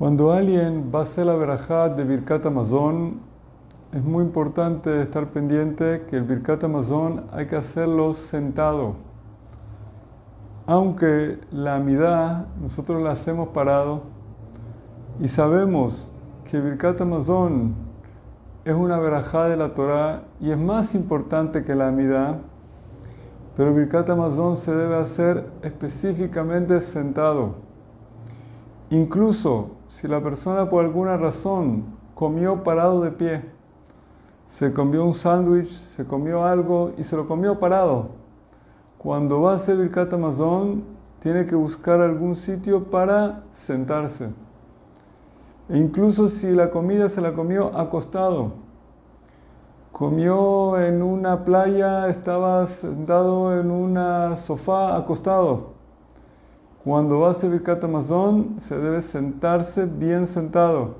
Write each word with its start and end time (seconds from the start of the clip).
Cuando 0.00 0.32
alguien 0.32 0.90
va 0.94 1.00
a 1.00 1.02
hacer 1.02 1.26
la 1.26 1.34
verajá 1.34 1.90
de 1.90 2.04
Birkat 2.04 2.46
Amazon, 2.46 3.20
es 3.92 4.02
muy 4.02 4.24
importante 4.24 5.02
estar 5.02 5.28
pendiente 5.28 6.06
que 6.08 6.16
el 6.16 6.22
Birkat 6.22 6.64
Amazon 6.64 7.24
hay 7.32 7.46
que 7.46 7.56
hacerlo 7.56 8.14
sentado. 8.14 8.94
Aunque 10.64 11.38
la 11.52 11.76
amidad 11.76 12.46
nosotros 12.62 13.02
la 13.02 13.10
hacemos 13.10 13.48
parado 13.48 14.04
y 15.20 15.28
sabemos 15.28 16.10
que 16.50 16.58
Birkat 16.62 16.98
Amazon 17.02 17.74
es 18.64 18.74
una 18.74 18.98
verajá 18.98 19.50
de 19.50 19.58
la 19.58 19.74
Torah 19.74 20.22
y 20.40 20.50
es 20.50 20.58
más 20.58 20.94
importante 20.94 21.62
que 21.62 21.74
la 21.74 21.88
amidad, 21.88 22.38
pero 23.54 23.74
Birkat 23.74 24.08
Amazon 24.08 24.56
se 24.56 24.74
debe 24.74 24.96
hacer 24.96 25.44
específicamente 25.60 26.80
sentado. 26.80 27.56
Incluso 28.88 29.78
si 29.90 30.06
la 30.06 30.22
persona 30.22 30.68
por 30.70 30.84
alguna 30.84 31.16
razón 31.16 31.82
comió 32.14 32.62
parado 32.62 33.00
de 33.00 33.10
pie, 33.10 33.44
se 34.46 34.72
comió 34.72 35.04
un 35.04 35.14
sándwich, 35.14 35.68
se 35.68 36.06
comió 36.06 36.44
algo 36.44 36.92
y 36.96 37.02
se 37.02 37.16
lo 37.16 37.26
comió 37.26 37.58
parado. 37.58 38.10
Cuando 38.98 39.40
va 39.40 39.50
a 39.50 39.54
hacer 39.56 39.76
Birkat 39.76 40.12
Amazon, 40.12 40.84
tiene 41.18 41.44
que 41.44 41.56
buscar 41.56 42.00
algún 42.00 42.36
sitio 42.36 42.84
para 42.84 43.42
sentarse. 43.50 44.28
E 45.68 45.76
incluso 45.76 46.28
si 46.28 46.52
la 46.52 46.70
comida 46.70 47.08
se 47.08 47.20
la 47.20 47.32
comió 47.32 47.76
acostado, 47.76 48.52
comió 49.90 50.78
en 50.78 51.02
una 51.02 51.44
playa, 51.44 52.08
estaba 52.08 52.64
sentado 52.66 53.58
en 53.58 53.72
un 53.72 54.36
sofá 54.36 54.96
acostado 54.96 55.79
cuando 56.84 57.26
hacer 57.26 57.50
Birkat 57.50 57.84
Amazon, 57.84 58.54
se 58.58 58.78
debe 58.78 59.02
sentarse 59.02 59.84
bien 59.84 60.26
sentado. 60.26 60.94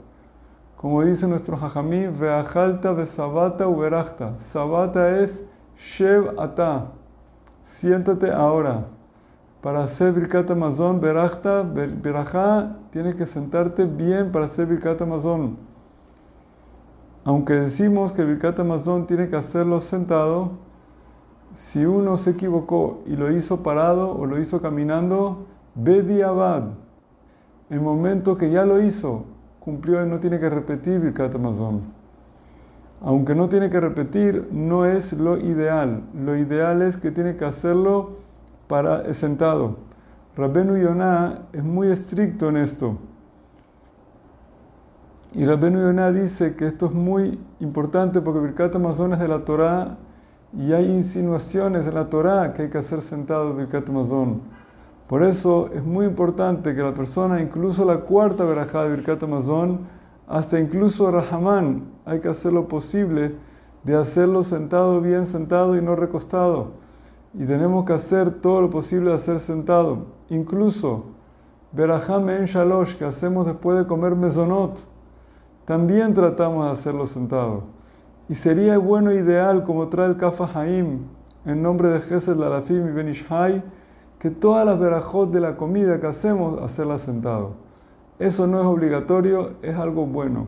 Como 0.77 1.02
dice 1.02 1.27
nuestro 1.27 1.57
Jajamí, 1.57 2.07
Veajalta 2.07 3.07
Sabata 3.07 3.66
Uberachta. 3.66 4.38
Sabata 4.38 5.21
es 5.21 5.45
Shev 5.77 6.38
Ata. 6.38 6.88
Siéntate 7.65 8.30
ahora. 8.30 8.87
Para 9.63 9.82
hacer 9.82 10.13
Birkat 10.13 10.51
Amazon, 10.51 11.01
Berachta, 11.01 11.63
Berajá, 11.63 12.76
tienes 12.91 13.15
que 13.15 13.26
sentarte 13.26 13.85
bien 13.85 14.32
para 14.32 14.47
hacer 14.47 14.66
Birkat 14.66 15.01
Amazon. 15.02 15.57
Aunque 17.24 17.54
decimos 17.54 18.13
que 18.13 18.24
Birkat 18.24 18.59
Amazon 18.59 19.07
tiene 19.07 19.29
que 19.29 19.37
hacerlo 19.37 19.80
sentado, 19.80 20.52
si 21.52 21.85
uno 21.85 22.16
se 22.16 22.30
equivocó 22.30 23.02
y 23.07 23.16
lo 23.16 23.30
hizo 23.30 23.63
parado 23.63 24.16
o 24.16 24.24
lo 24.24 24.38
hizo 24.38 24.63
caminando, 24.63 25.47
Bediabad, 25.82 26.64
el 27.70 27.80
momento 27.80 28.36
que 28.36 28.50
ya 28.50 28.64
lo 28.64 28.82
hizo, 28.82 29.24
cumplió 29.60 30.04
y 30.04 30.09
no 30.09 30.20
tiene 30.20 30.38
que 30.38 30.50
repetir 30.50 31.00
Birkat 31.00 31.34
Amazon. 31.34 31.82
Aunque 33.00 33.34
no 33.34 33.48
tiene 33.48 33.70
que 33.70 33.80
repetir, 33.80 34.48
no 34.52 34.84
es 34.84 35.14
lo 35.14 35.38
ideal. 35.38 36.02
Lo 36.14 36.36
ideal 36.36 36.82
es 36.82 36.98
que 36.98 37.10
tiene 37.10 37.36
que 37.36 37.46
hacerlo 37.46 38.18
para 38.68 39.12
sentado. 39.14 39.76
Rabbenu 40.36 40.76
Yonah 40.76 41.46
es 41.52 41.64
muy 41.64 41.88
estricto 41.88 42.51
en 42.51 42.58
esto. 42.58 42.98
Y 45.32 45.46
Rabbenu 45.46 45.80
Yonah 45.80 46.12
dice 46.12 46.56
que 46.56 46.66
esto 46.66 46.86
es 46.86 46.92
muy 46.92 47.38
importante 47.60 48.20
porque 48.20 48.40
Birkat 48.40 48.74
Amazon 48.76 49.14
es 49.14 49.18
de 49.18 49.28
la 49.28 49.45
Torah 49.45 49.96
y 50.52 50.73
hay 50.73 50.90
insinuaciones 50.90 51.86
en 51.86 51.95
la 51.95 52.10
Torah 52.10 52.52
que 52.52 52.62
hay 52.62 52.70
que 52.70 52.78
hacer 52.78 53.01
sentado 53.01 53.54
Birkat 53.54 53.88
Amazon. 53.88 54.42
Por 55.11 55.25
eso 55.25 55.71
es 55.75 55.83
muy 55.83 56.07
importante 56.07 56.73
que 56.73 56.85
la 56.85 56.95
persona, 56.95 57.43
incluso 57.43 57.85
la 57.85 58.03
cuarta 58.03 58.45
verajá 58.45 58.85
de 58.85 58.95
Birkat 58.95 59.21
Amazon, 59.25 59.80
hasta 60.29 60.61
incluso 60.61 61.11
Rahamán, 61.11 61.83
hay 62.05 62.21
que 62.21 62.29
hacer 62.29 62.53
lo 62.53 62.69
posible 62.69 63.35
de 63.83 63.97
hacerlo 63.97 64.44
sentado, 64.44 65.00
bien 65.00 65.27
sentado 65.27 65.77
y 65.77 65.83
no 65.83 65.97
recostado. 65.97 66.75
Y 67.34 67.44
tenemos 67.44 67.84
que 67.87 67.93
hacer 67.93 68.31
todo 68.41 68.60
lo 68.60 68.70
posible 68.70 69.09
de 69.09 69.16
hacer 69.16 69.41
sentado. 69.41 70.06
Incluso 70.28 71.06
Berajá 71.72 72.19
en 72.19 72.44
Shalosh, 72.44 72.94
que 72.94 73.04
hacemos 73.04 73.49
después 73.49 73.78
de 73.78 73.88
comer 73.88 74.15
mesonot, 74.15 74.78
también 75.65 76.15
tratamos 76.15 76.66
de 76.66 76.70
hacerlo 76.70 77.04
sentado. 77.04 77.65
Y 78.28 78.34
sería 78.34 78.78
bueno, 78.78 79.10
ideal, 79.10 79.65
como 79.65 79.88
trae 79.88 80.06
el 80.06 80.16
Kafa 80.16 80.49
Haim, 80.54 81.00
en 81.44 81.62
nombre 81.62 81.88
de 81.88 82.00
Gesed 82.00 82.37
Lalafim 82.37 82.87
y 82.87 82.93
Benishai, 82.93 83.65
que 84.20 84.31
todas 84.31 84.66
las 84.66 84.78
verajot 84.78 85.31
de 85.32 85.41
la 85.41 85.56
comida 85.56 85.98
que 85.98 86.06
hacemos, 86.06 86.62
hacerlas 86.62 87.00
sentado. 87.00 87.53
Eso 88.19 88.47
no 88.47 88.60
es 88.60 88.66
obligatorio, 88.66 89.54
es 89.62 89.75
algo 89.75 90.04
bueno. 90.04 90.47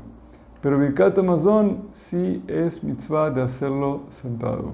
Pero 0.60 0.78
Birkat 0.78 1.18
Amazon 1.18 1.88
sí 1.90 2.44
es 2.46 2.84
mitzvah 2.84 3.30
de 3.30 3.40
hacerlo 3.40 4.02
sentado. 4.10 4.72